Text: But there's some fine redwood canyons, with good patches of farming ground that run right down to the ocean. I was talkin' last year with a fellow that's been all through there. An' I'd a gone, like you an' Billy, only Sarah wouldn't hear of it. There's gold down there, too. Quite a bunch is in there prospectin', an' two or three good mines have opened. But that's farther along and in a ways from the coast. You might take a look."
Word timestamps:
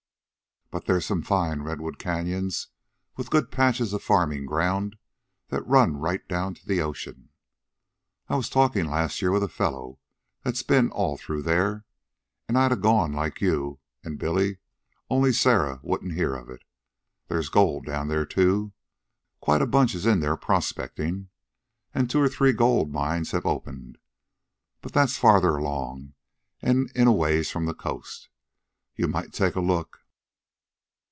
But 0.73 0.85
there's 0.85 1.05
some 1.05 1.21
fine 1.21 1.63
redwood 1.63 1.99
canyons, 1.99 2.69
with 3.17 3.29
good 3.29 3.51
patches 3.51 3.91
of 3.91 4.01
farming 4.01 4.45
ground 4.45 4.95
that 5.49 5.67
run 5.67 5.97
right 5.97 6.25
down 6.29 6.53
to 6.53 6.65
the 6.65 6.81
ocean. 6.81 7.27
I 8.29 8.37
was 8.37 8.49
talkin' 8.49 8.87
last 8.87 9.21
year 9.21 9.31
with 9.31 9.43
a 9.43 9.49
fellow 9.49 9.99
that's 10.43 10.63
been 10.63 10.89
all 10.89 11.17
through 11.17 11.41
there. 11.41 11.83
An' 12.47 12.55
I'd 12.55 12.71
a 12.71 12.77
gone, 12.77 13.11
like 13.11 13.41
you 13.41 13.81
an' 14.05 14.15
Billy, 14.15 14.59
only 15.09 15.33
Sarah 15.33 15.81
wouldn't 15.83 16.13
hear 16.13 16.33
of 16.35 16.49
it. 16.49 16.63
There's 17.27 17.49
gold 17.49 17.85
down 17.85 18.07
there, 18.07 18.25
too. 18.25 18.71
Quite 19.41 19.61
a 19.61 19.67
bunch 19.67 19.93
is 19.93 20.05
in 20.05 20.21
there 20.21 20.37
prospectin', 20.37 21.27
an' 21.93 22.07
two 22.07 22.21
or 22.21 22.29
three 22.29 22.53
good 22.53 22.85
mines 22.85 23.31
have 23.31 23.45
opened. 23.45 23.97
But 24.81 24.93
that's 24.93 25.17
farther 25.17 25.57
along 25.57 26.13
and 26.61 26.89
in 26.95 27.07
a 27.09 27.11
ways 27.11 27.51
from 27.51 27.65
the 27.65 27.75
coast. 27.75 28.29
You 28.95 29.09
might 29.09 29.33
take 29.33 29.55
a 29.55 29.59
look." 29.59 29.97